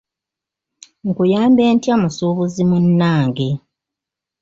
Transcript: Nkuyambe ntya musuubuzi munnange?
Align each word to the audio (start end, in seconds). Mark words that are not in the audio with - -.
Nkuyambe 1.07 1.63
ntya 1.75 1.95
musuubuzi 2.01 2.61
munnange? 2.69 3.49